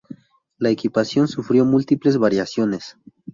[0.57, 2.97] La equipación sufrió múltiples variaciones.